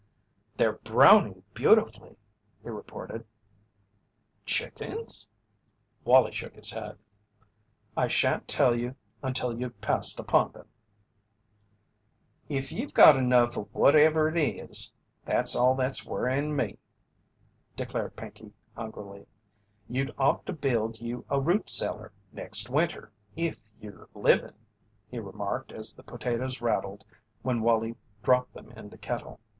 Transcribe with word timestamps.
"They're 0.57 0.73
browning 0.79 1.43
beautifully!" 1.53 2.17
he 2.63 2.69
reported. 2.69 3.23
"Chickens?" 4.47 5.29
Wallie 6.03 6.31
shook 6.31 6.55
his 6.55 6.71
head: 6.71 6.97
"I 7.95 8.07
shan't 8.07 8.47
tell 8.47 8.73
you 8.73 8.95
until 9.21 9.53
you've 9.55 9.79
passed 9.79 10.19
upon 10.19 10.53
them." 10.53 10.67
"If 12.49 12.71
you've 12.71 12.95
got 12.95 13.15
enough 13.15 13.55
of 13.57 13.71
whatever 13.75 14.27
it 14.27 14.37
is 14.39 14.91
that's 15.23 15.55
all 15.55 15.75
that's 15.75 16.03
worryin' 16.03 16.55
me," 16.55 16.79
declared 17.75 18.15
Pinkey, 18.15 18.53
hungrily. 18.75 19.27
"You'd 19.87 20.15
ought 20.17 20.47
to 20.47 20.53
build 20.53 20.99
you 20.99 21.25
a 21.29 21.39
root 21.39 21.69
cellar 21.69 22.11
next 22.31 22.71
winter 22.71 23.11
if 23.35 23.63
you're 23.79 24.09
livin'," 24.15 24.55
he 25.11 25.19
remarked 25.19 25.71
as 25.71 25.95
the 25.95 26.01
potatoes 26.01 26.59
rattled 26.59 27.03
when 27.43 27.61
Wallie 27.61 27.97
dropped 28.23 28.55
them 28.55 28.71
in 28.71 28.89
the 28.89 28.97
kettle. 28.97 29.39